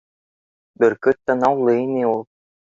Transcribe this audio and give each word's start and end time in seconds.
Бөркөт 0.83 1.19
танаулы 1.31 1.77
ине 1.83 2.03
ул 2.15 2.27